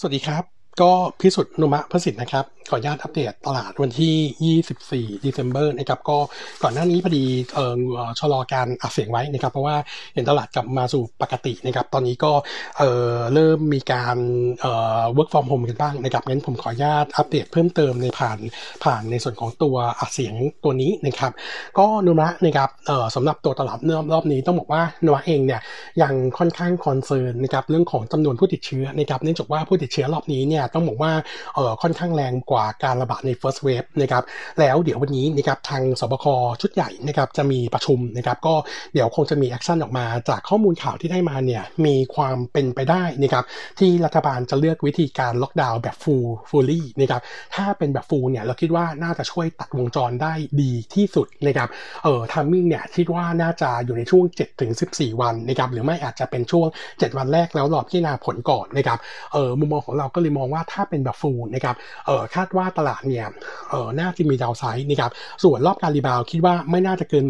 [0.00, 0.90] สวัสดีครับ ก็
[1.20, 6.18] พิสุทธิ์นุมะพระสิทธิ์นะครับ ขออนุญาตอัปเดตตลาดวันที่ 24 December นะครับ ก็
[6.62, 7.24] ก่อนหน้านี้พอดี
[7.54, 7.66] เอ่
[8.06, 9.76] อชะลอการอัดเสียงไว้นะครับ เพราะว่า
[10.14, 12.32] เห็นตลาดกลับมาสู่ปกตินะครับ ตอนนี้ก็
[12.78, 14.16] เอ่อเริ่มมีการ
[14.60, 18.38] เอ่อ work from home กันบ้างนะครับ งั้นผมขออนุญาตอัปเดตเพิ่มเติมในผ่าน
[18.84, 20.34] ผ่านในส่วนของตัวอัดเสียง
[20.64, 21.32] ตัวนี้นะครับ
[21.78, 25.60] ก็นุมะนะครับเอ่อสำหรับตัวตลาดเริ่มรอบนี้ต้องบอกว่านุมะเองเนี่ย
[26.02, 31.12] ยังค่อนข้าง concern นะครับเรื่องของจำนวนผู้ติดเชื้อนะครับ เนื่องจากว่าผู้ติดเชื้อรอบนี้เนี่ยต้องบอกว่า
[31.54, 34.22] เอ่อค่อนข้างแรงกว่าการระบาดใน first wave นะครับ
[34.60, 36.26] แล้วเดี๋ยววันนี้นะครับทางศบค
[36.60, 38.54] ชุดใหญ่นะครับจะมีประชุมนะครับก็
[38.94, 43.44] เดี๋ยวคงจะมี action ออกมาจากข้อมูลข่าวที่ได้มาเนี่ยมีความเป็นไปได้นะครับ
[43.78, 47.20] ที่รัฐบาลจะเลือกวิธีการล็อกดาวน์แบบ full fully นะครับ
[47.54, 51.68] ถ้าเป็นแบบ full เนี่ยเราคิดว่าน่าจะช่วยตัดวงจรได้ดีที่สุดนะครับ
[52.04, 54.24] เอ่อ timing เนี่ยคิดว่าน่าจะอยู่ในช่วง
[54.72, 58.98] 7-14 วันนะครับหรือไม่อาจจะเป็นช่วง 7 วันแรกแล้วรอพิจารณาผลก่อนนะครับ
[59.32, 63.26] เอ่อมุมมองของเราก็เลยมองว่าถ้าเป็นแบบ full นะครับเออคาดว่าตลาดเนี่ย
[63.70, 65.10] เออน่าจะมี downside นะครับ
[65.44, 67.24] ส่วนรอบการ rebound คิดว่าไม่น่าจะเกิน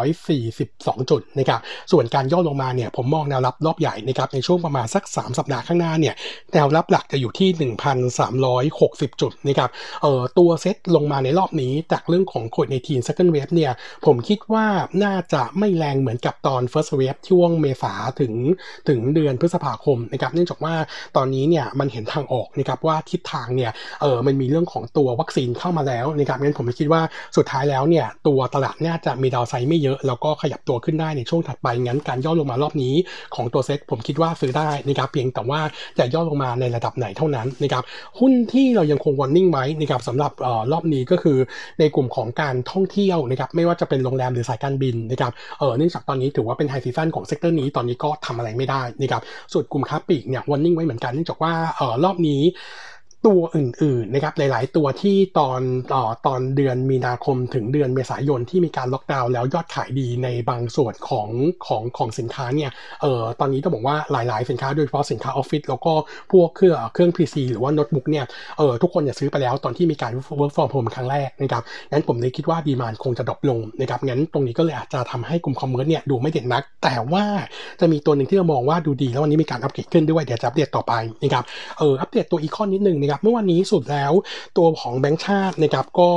[0.00, 1.60] 1,442 จุดนะครับ
[1.92, 6.14] ส่วนการย่อลงมาเนี่ยผมมองแนวรับรอบใหญ่นะครับในช่วงประมาณสัก 3 สัปดาห์ข้างหน้าเนี่ย
[6.52, 7.48] แนวรับหลักจะอยู่ที่
[8.30, 9.70] 1,360 จุดนะครับ
[10.02, 13.72] เออตัวเซ็ตลงมาในรอบนี้จากเรื่องของโควิดในทีน second wave เนี่ย
[14.06, 14.66] ผมคิดว่า
[15.04, 18.32] น่าจะไม่แรงเหมือนกับตอน first wave ช่วงเมษาถึง
[18.88, 20.74] ถึงเดือนพฤษภาคมนะครับเนื่องจากว่า
[21.16, 23.70] ตอนนี้เนี่ยมันเห็นทางออกนะครับว่าทิศทางเนี่ย
[24.02, 27.02] เออมันมีเรื่องของตัววัคซีนเข้ามาแล้วนะครับงั้นผมคิดว่า
[27.36, 32.94] สุดท้ายแล้วเนี่ยตัวตลาดน่าจะมีดาวไซด์ไม่เยอะ แล้วก็ขยับตัวขึ้นได้ในช่วงถัดไปงั้นการย่อลงมารอบนี้
[33.34, 35.60] ของตัวเซ็ตผมคิดว่าซื้อได้นะครับเพียงแต่ว่า
[35.98, 37.82] จะย่อลงมาในระดับไหนเท่านั้นนะครับ
[38.20, 41.38] หุ้นที่เรายังคง warning ไว้นะครับสำหรับเออรอบนี้ก็คือ
[41.80, 52.54] ในกลุ่มของการท่องเที่ยวนะครับไม่ว่าจะเป็นโรงแรมหรือสายการบินนะครับเออเนื่องจากตอนนี้ถือว่าเป็น high season ของ sector นี้ตอนนี้ก็ทำอะไรไม่ได้นะครับส่วนกลุ่มค้าปลีกเนี่ย warning ไว้เหมือนกันเนื่องจากว่าเออรอบนี้เนี่ย
[53.24, 55.60] ตัวอื่นๆนะครับหลาย ๆ ตัวที่ตอน
[55.94, 61.28] ต่อตอนเดือนมีนาคมถึงเดือนเมษายนที่มีการล็อกดาวน์แล้วยอดขายดีในบางส่วนของ
[61.66, 62.70] ของของสินค้าเนี่ย
[63.02, 65.92] เอ่อตอนนี้ต้องบอกว่าหลาย ๆ สินค้าโดยเฉพาะสินค้าออฟฟิศแล้วก็
[66.32, 68.24] พวกเครื่องเครื่อง PC หรือว่าโน้ตบุ๊กเนี่ย
[68.58, 77.24] เอ่อทุกคนอย่าซื้อไปแล้วตอนที่มีการ work from home ครั้งแรกนะครับงั้นผมเลยคิดว่า demand คงจะ drop ลงนะครับงั้นตรงนี้ก็เลยอาจจะทำให้กลุ่ม commerce เนี่ยดูไม่เด่นนัก แต่ว่า
[77.80, 80.92] จะมีตัวหนึ่งที่เรามองว่าดูดีแล้ววันนี้มีการอัปเกรดขึ้นด้วยเดี๋ยวจะอัปเดตต่อไป
[81.22, 81.44] นะครับ
[81.78, 84.12] เอออัปเดตตัว econ นิดนึงนะครับเมื่อวานนี้สุดแล้ว
[84.58, 86.10] ตัวของแบงก์ชาตินะครับก็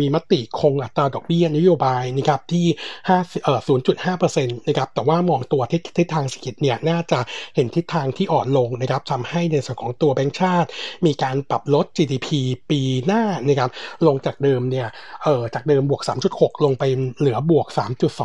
[0.00, 2.66] มีมติคงอัตราดอกเบี้ยนโยบายนะครับที่
[3.08, 3.60] 5เอ่อ
[4.08, 7.18] 0.5%นะครับแต่ว่ามองตัวทิศททางเศรษฐกิจเนี่ยน่าจะ
[7.54, 10.68] เห็นทิศทางที่อ่อนลงนะครับทำให้ในส่วนของตัวแบงก์ชาติ
[11.06, 12.28] มีการปรับลด GDP
[12.70, 13.70] ปีหน้านะครับ
[14.06, 14.88] ลงจากเดิมเนี่ย
[15.24, 16.84] เอ่อจากเดิมบวก 3.6 ลงไป
[17.18, 17.66] เหลือบวก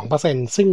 [0.00, 0.68] 3.2%ซึ่ง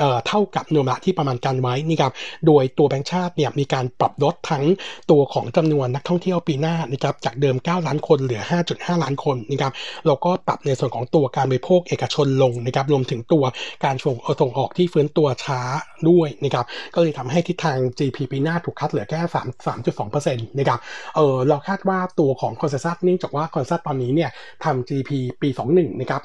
[0.00, 2.12] เอ่อเท่ากับโนมะที่ประมาณการไว้นะครับ
[2.46, 4.64] โดยตัวแบงก์ชาติเนี่ยมีการปรับลดทั้ง
[5.10, 8.42] ตัวของจำนวนนักท่องเที่ยวปีหน้านะครับจากเดิม 9 ล้านคนเหลือ
[8.72, 9.72] 5.5 ล้านคนนะครับ
[10.06, 13.44] แล้วก็ปรับในส่วนของตัวการบริโภคเอกชนลงนะครับรวมถึงตัว
[13.84, 15.60] การส่งส่งออกที่ฟื้นตัวช้า
[16.08, 16.64] ด้วยนะครับ
[16.94, 20.80] ก็เลยทำให้ทิศทาง GDP ปีหน้าถูก cut เหลือแค่3 3.2%นะครับ
[21.16, 24.30] เออเราคาดว่าตัวของ consensus เนื่องจากว่า consensus ตอนนี้เนี่ย
[24.64, 25.10] ทำ GDP
[25.42, 26.22] ปี 21นะครับ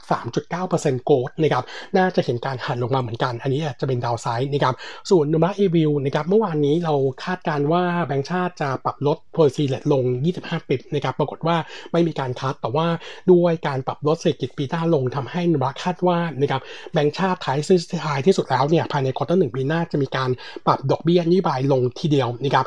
[0.51, 1.63] 3.9% growth นะครับ
[1.97, 4.75] น่าจะเห็นการหั่นลงมาเหมือนกัน อันนี้จะเป็น downside นะครับ
[5.09, 10.03] ส่วน Nomura view นะครับเมื่อวานนี้เราคาดการณ์ว่าแบงก์ชาติจะปรับลด policy rate ลง
[10.35, 11.55] 25 5 bip นะครับปรากฏว่า
[11.91, 12.87] ไม่มีการ cut แต่ว่า
[13.31, 16.61] ด้วยการปรับลดเศรษฐกิจปีหน้าลงทำให้โนมูระคาดว่านะครับ
[16.93, 20.29] แบงก์ชาติท้ายสุดท้ายที่สุดแล้วเนี่ยภายใน quarter หนึ่งปีหน้าจะมีการ
[20.65, 22.65] ปรับดอกเบี้ยนโยบายลงทีเดียวนะครับ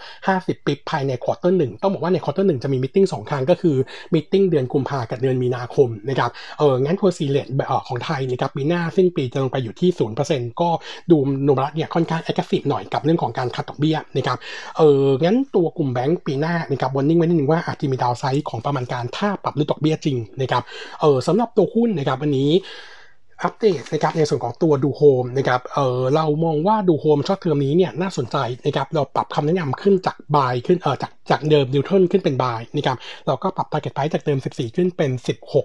[0.58, 3.76] 50 bip ภายใน quarter หนึ่งต้องบอกว่าใน quarter หนึ่งจะมี meeting สองครั้งก็คือ
[4.14, 7.52] meeting เดือนกุมภากับเดือนมีนาคมนะครับเอองั้น policy rate
[7.88, 9.90] ของไทยนะครับปีหน้าสิ้นปีจะลงไปอยู่ที่
[10.24, 10.68] 0%ก็
[11.10, 14.38] ดูโนมูระเนี่ยค่อนข้าง aggressive หน่อยกับเรื่องของการ cut ดอกเบี้ยนะครับ
[14.78, 20.62] เอองั้นตัวกลุ่มแบงก์ปีหน้านะครับ warning ไว้นิดนึงว่าอาจจะมี downside ของประมาณการถ้าปรับลดดอกเบี้ยจริงนะครับ
[21.00, 22.50] เออสำหรับตัวหุ้นนะครับวันนี้
[23.42, 28.36] อัปเดตนะครับในส่วนของตัวดูโฮมนะครับเออเรามองว่าดูโฮม short term นี้เนี่ยน่าสนใจ
[28.66, 32.96] นะครับเราปรับคำแนะนำขึ้นจาก buy ขึ้นเออจากจากเดิม neutral ขึ้นเป็น buy นะครับ
[33.26, 35.10] เราก็ปรับ target price จากเดิม 14 ขึ้นเป็น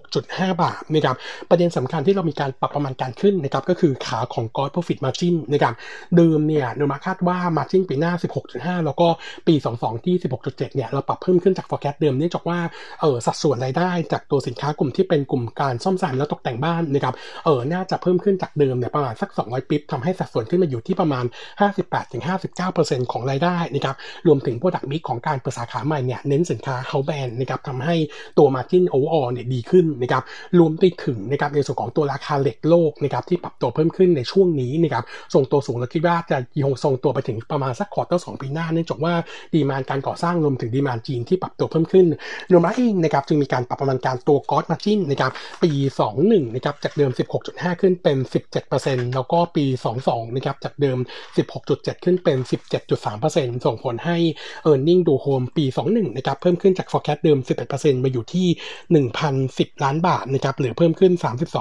[0.04, 1.16] 16.5 บาทนะครับ
[1.50, 5.74] ประเด็นสำคัญที่เรามีการปรับประมาณการขึ้นนะครับก็คือขาของ gross profit margin นะครับ
[6.18, 8.14] เดิมเนี่ยโนมูระคาดว่า margin ปีหน้า
[8.50, 9.08] 16.5 แล้วก็
[9.48, 12.60] ปี 22 ที่ 16.7 เนี่ยเราปรับเพิ่มขึ้นจาก forecast เดิมเนื่องจากว่า
[13.02, 21.26] เออสัดส่วนรายได้จากตัวสินค้ากลุ่มที่เป็นกลุ่มการซ่อมแซมและตกแต่งบ้านนะครับเอออน่าจะเพิ่มขึ้นจากเดิมเนี่ยประมาณสัก 200 bip ทำให้สัดส่วนขึ้นมาอยู่ที่ประมาณ
[22.20, 23.96] 58-59%ของรายได้นะครับ
[24.28, 27.96] รวมถึง product mix ของการเปิดสาขาใหม่เนี่ยเน้นสินค้า house brand นะครับทำให้
[28.38, 30.24] ตัว margin overall เนี่ยดีขึ้นนะครับ
[30.60, 35.04] รวมไปถึงนะครับในส่วนของตัวราคาเหล็กโลกนะครับที่ปรับตัวเพิ่มขึ้นในช่วงนี้นะครับ
[35.34, 39.14] ส่งตัวสูงและคิดว่าจะยังคงทรงตัวไปถึงประมาณสัก quarter สองปีหน้าเนื่องจากว่า
[39.54, 42.06] demand การก่อสร้างรวมถึง demand จีนที่ปรับตัวเพิ่มขึ้น
[42.52, 45.32] รวมแล้วเองนะครับจึงมีการปรับประมาณการตัว gross margin นะครับ
[45.64, 45.70] ปี
[46.12, 47.12] 21นะครับจากเดิม
[47.50, 48.18] 16.5ขึ้นเป็น
[48.66, 49.66] 17%แล้วก็ปี
[50.02, 50.98] 22 นะครับ จากเดิม
[51.52, 52.38] 16.7 ขึ้นเป็น
[53.02, 54.18] 17.3%ส่งผลให้
[54.66, 57.38] e a r n i n g ดูโฮมปี 21 นะครับ เพิ่มขึ้นจาก forecast เดิม
[57.72, 58.48] 11%มาอยู่ที่
[59.20, 61.14] 1,010 ล้านบาทนะครับ หรือเพิ่มขึ้น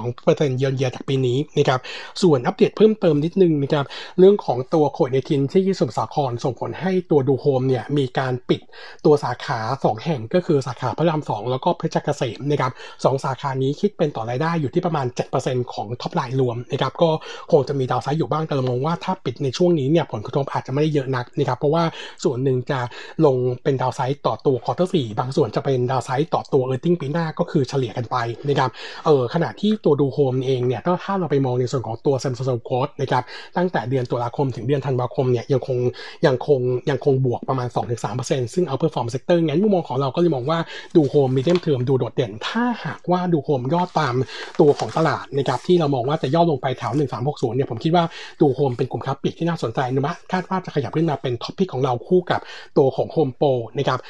[0.05, 1.81] 32%เยือนเยียจากปีนี้นะครับ
[2.23, 3.84] ส่วนอัปเดตเพิ่มเติมนิดนึงนะครับ
[4.19, 8.61] เรื่องของตัวโควิดในพื้นที่ที่สมุทรสาครส่งผลให้ตัวดูโฮมเนี่ยมีการปิด
[9.05, 12.73] ตัวสาขา 2 แห่งก็คือสาขาพระราม 2 แล้วก็เพชรเกษมนะครับ
[13.05, 15.06] สองสาขานี้คิดเป็นต่อรายได้อยู่ที่ประมาณ
[15.41, 17.10] 7%ของของ top line รวมนะครับก็
[17.52, 21.84] คงจะมี downside อยู่บ้างแต่เรามองว่าถ้าปิดในช่วงนี้เนี่ยผลกระทบอาจจะไม่ได้เยอะนักนะครับเพราะว่า
[22.25, 22.80] ส่วนหนึ่งจะ
[23.26, 28.16] ลงเป็น downside ต่อตัว quarter สี่บางส่วนจะเป็น downside ต่อตัว earning ปีหน้าก็คือเฉลี่ยกันไป
[28.48, 28.70] นะครับ
[29.06, 33.22] เออขณะที่ตัวดูโฮมเองเนี่ยถ้าเราไปมองในส่วนของตัว same store sales growth นะครับ
[33.56, 35.78] ตั้งแต่เดือนตุลาคมถึงเดือนธันวาคมเนี่ยยังคง
[36.26, 36.60] ยังคง
[36.90, 37.69] ยังคงบวกประมาณ
[38.10, 40.58] 2-3%ซึ่ง outperform sector งั้นมุมมองของเราก็เลยมองว่า
[40.96, 44.14] ดูโฮม medium term ดูโดดเด่น ถ้าหากว่าดูโฮมย่อตาม
[44.60, 46.93] ตัวของตลาดนะครับที่เรามองว่าจะย่อลงไปแถว
[47.25, 48.05] 1360 เนี่ยผมคิดว่า
[48.41, 52.41] ตัวโฮมเป็นกลุ่มค้าปลีกที่น่าสนใจนะคาดว่าจะขยับขึ้นมาเป็น top pick ของเราคู่กับ
[52.79, 53.49] ตัวของโฮมโปร
[53.79, 54.00] นะครับ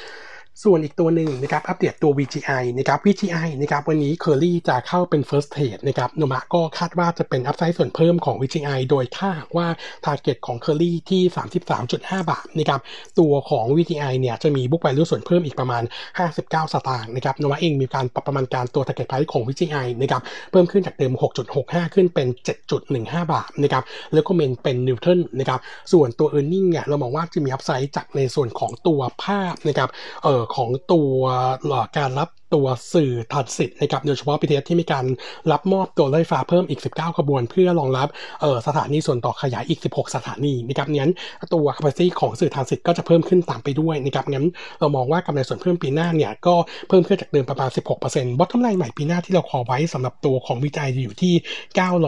[0.63, 9.67] ส่วนอีกตัวหนึ่งนะครับอัปเดตตัว VGI นะครับ VGI นะครับวันนี้เคอรี่จะเข้าเป็น first trade นะครับโนมูระก็คาดว่าจะเป็น upside ส่วนเพิ่มของ VGI โดยถ้าว่า
[10.05, 11.21] target ของเคอรี่ที่
[11.77, 12.81] 33.5 บาทนะครับ
[13.19, 15.83] ตัวของ VGI เนี่ยจะมี book value ส่วนเพิ่มอีกประมาณ
[16.27, 21.13] 59 สตางค์นะครับโนมูระเองมีการปรับประมาณการตัว target price ของ VGI นะครับเพิ่มขึ้นจากเดิม
[21.53, 22.27] 6.65 ขึ้นเป็น
[22.79, 25.59] 7.15 บาทนะครับแล้วก็ maintain เป็น neutral นะครับ
[25.91, 29.89] ส่วนตัว e a r n i n g เนี่ยเรามองว่าจะมีอัพไซด์จากในส่วนของตัวภาพนะครับ
[30.23, 31.19] เอ่อของตัว
[31.97, 35.05] การรับ ตัวสื่อทันสิทธิ์นะครับโดยเฉพาะ BTS ที่มีการ
[35.51, 38.07] รับมอบตัวรถไฟฟ้าเพิ่มอีก 19 ขบวน เพื่อรองรับ
[38.43, 41.13] ออสถานีส่วนต่อขยายอีก 16 สถานีนะครับนั้น
[41.53, 44.45] ตัว capacity ของสื่อทันสิทธิ์ก็จะเพิ่มขึ้นตามไปด้วยนะครับงั้น
[44.79, 46.55] เรามองว่ากำไรส่วนเพิ่มปีหน้าเนี่ยก็
[46.89, 47.69] เพิ่มขึ้นจากเดิมประมาณ
[48.05, 51.33] 16% bottom line ใหม่ปีหน้าที่เราขอไว้สำหรับตัวของวิจัยอยู่ที่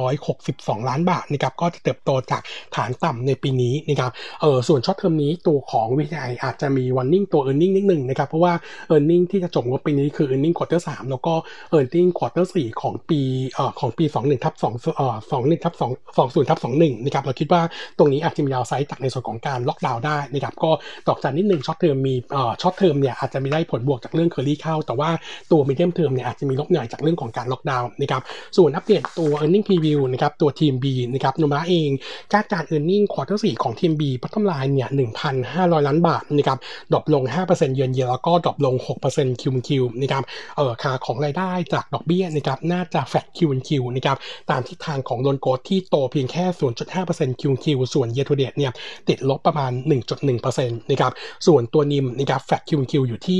[0.07, 2.41] 962 ล้านบาทนะครับก็จะเติบโตจาก
[2.75, 4.11] ฐานต่ำในปีนี้นะครับ
[4.41, 8.53] เออส่วน short term นี้ตัวของ VGI อาจจะมี warning ตัว e a r n i n g นิดหนึ่งนะครับเพราะว่า
[8.93, 10.55] e a r n i n g ที่จะจบงบปีนี้คือ e a r n i n g
[10.57, 11.33] quarter 3 แล้วก็
[11.73, 13.21] e a r n i n g quarter 4 ของปี
[13.55, 15.83] เอ่อของปี 21ทับ2เอ่อ21ทับ2
[16.17, 17.61] 20ทับ21นะครับเราคิดว่า
[17.97, 20.71] ตรงนี้อาจจะมี downside จากในส่วนของการล็อกดาวน์ได้นะครับก็
[21.07, 25.09] ดอกจันนิดนึง short term มีเอ่อ short term เนี่ยอาจจะไม่ได้ผลบวกจากเรื่องเคอรี่เข้า แต่ว่า
[25.51, 28.21] ตัว medium term เนี่ยอาจจะมีลบหน่อยจากเรื่องของการล็อกดาวน์นะครับ
[28.57, 31.89] ส่วนอัปเดตตัว e a r n i n g preview นะครับตัวทีม B นะครับโนมูระเอง
[32.33, 34.89] คาดการ e a r n i n g quarter 4 ของทีม B พัฒนาลายเนี่ย
[35.37, 36.59] 1,500 ล้านบาทนะครับ
[36.93, 38.75] drop ลง 5% year on year แล้วก็ drop ลง
[39.09, 40.20] 6% QoQ นะครับ
[40.57, 44.17] เออค่าของรายได้จากดอกเบี้ยนะครับน่าจะ flat QoQ นะครับ
[44.49, 46.45] ตามทิศทางของ loan growth ที่โตเพียงแค่
[46.93, 48.71] 0.5% QoQ ส่วนเย a ทูเดตเนี่ย
[49.07, 49.71] ติดลบประมาณ
[50.21, 51.11] 1.1%นะครับ
[51.47, 53.39] ส่วนตัว NIM นะครับ flat QoQ อยู่ที่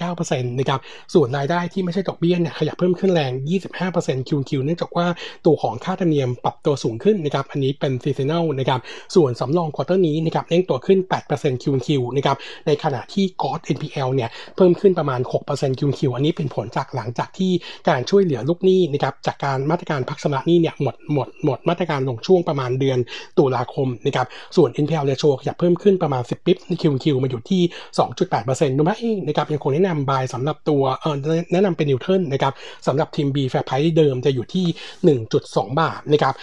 [0.00, 0.80] 2.9%นะครับ
[1.14, 3.32] ส่วนรายได้ที่ไม่ใช่ดอกเบี้ยเนี่ยขยับเพิ่มขึ้นแรง
[3.80, 5.06] 25% QoQ เนื่องจากว่า
[5.46, 8.80] ตัวของค่าธรรมเนียมปรับตัวสูงขึ้นนะครับอันนี้เป็น seasonal นะครับ
[9.14, 10.98] ส่วนสำรอง quarter นี้นะครับเร่งตัวขึ้น
[11.30, 12.36] 8% QoQ นะครับ
[12.66, 15.20] ในขณะที่กอด NPL เนี่ยเพิ่มขึ้นประมาณ
[15.50, 17.52] 6% QoQ อันนี้เป็นผลจากหลังจากที่
[17.88, 22.98] การช่วยเหลือลูกหนี้นะครับจากการมาตรการพักชำระหนี้เนี่ยหมดหมดหมดมาตรการลงช่วงประมาณเดือน
[23.38, 24.26] ตุลาคมนะครับ
[24.56, 27.62] ส่วน NPL ratio ขยับเพิ่มขึ้นประมาณ 10 bip ใน QoQ มาอยู่ที่
[28.20, 31.16] 2.8%โนมูระเองนะครับยังคงแนะนำ buy สำหรับตัวเออ
[31.52, 32.52] แนะนำเป็น neutral นะครับ
[32.86, 34.66] สำหรับทีม B fair price เดิมจะอยู่ที่
[35.24, 36.34] 1.2 บาทนะครับ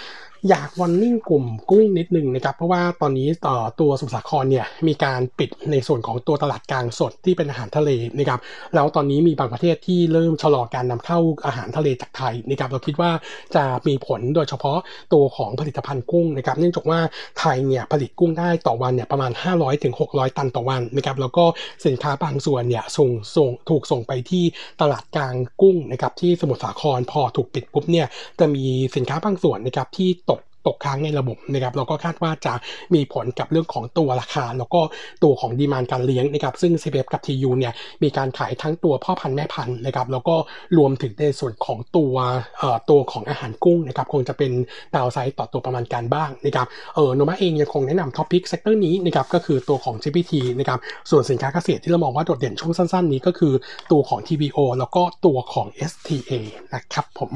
[0.50, 8.40] อยาก warning กลุ่มกุ้งนิดนึงนะครับ เพราะว่าตอนนี้ต่อตัวสมุทรสาครเนี่ยมีการปิดในส่วนของตัวตลาดกลางสดที่เป็นอาหารทะเลนะครับ
[8.76, 13.12] แล้วตอนนี้มีบางประเทศที่เริ่มชะลอการนำเข้าอาหารทะเลจากไทยนะครับเราคิดว่า
[13.56, 14.78] จะมีผลโดยเฉพาะ
[15.14, 17.00] ตัวของผลิตภัณฑ์กุ้งนะครับ เนื่องจากว่า
[17.40, 21.46] ไทยเนี่ยผลิตกุ้งได้ต่อวันเนี่ยประมาณ 500ถึง600 ตันต่อวันนะครับแล้วก็
[21.86, 24.44] สินค้าบางส่วนเนี่ยส่งส่งถูกส่งไปที่
[24.82, 28.08] ตลาดกลางกุ้งนะครับที่สมุทรสาครพอถูกปิดปุ๊บเนี่ย
[28.40, 30.33] จะมีสินค้าบางส่วนนะครับที่ตก
[30.68, 32.54] ตกค้างในระบบนะครับแล้วก็คาดว่าจะ
[32.94, 34.82] มีผลกับเรื่องของตัวราคา แล้วก็
[35.24, 40.36] ตัวของดีมานการเลี้ยงนะครับซึ่ง c p f กับ TU เนี่ยมีการขายทั้งตัวพ่อพันธุ์แม่พันธุ์นะครับแล้วก็
[40.78, 42.14] รวมถึงในส่วนของตัว
[42.60, 44.52] เอ่อตัวของอาหารกุ้งนะครับคงจะเป็น
[44.96, 50.80] downside ต่อตัวประมาณการบ้างนะครับเออโนมูระเองยังคงแนะนำ top pick sector นี้นะครับก็คือตัวของ GFPT นะครับ
[51.10, 53.54] ส่วนสินค้าเกษตรที่เรามองว่าโดดเด่นช่วงสั้น ๆ นี้ก็คือ
[53.92, 56.32] ตัวของ TVO แล้วก็ตัวของ STA
[56.74, 57.32] นะครับผม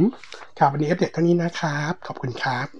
[0.59, 2.77] ครับวันนี้อัปเดตเท่านี้นะครับ ขอบคุณครับ